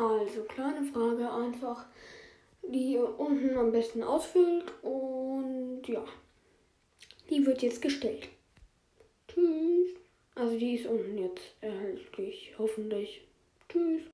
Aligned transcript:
Also 0.00 0.44
kleine 0.44 0.82
Frage 0.82 1.30
einfach, 1.30 1.84
die 2.62 2.94
ihr 2.94 3.20
unten 3.20 3.54
am 3.58 3.70
besten 3.70 4.02
ausfüllt 4.02 4.72
und 4.82 5.82
ja, 5.86 6.02
die 7.28 7.44
wird 7.44 7.60
jetzt 7.60 7.82
gestellt. 7.82 8.30
Tschüss. 9.28 9.90
Also 10.34 10.58
die 10.58 10.76
ist 10.76 10.86
unten 10.86 11.18
jetzt 11.18 11.54
erhältlich, 11.60 12.54
hoffentlich. 12.56 13.28
Tschüss. 13.68 14.00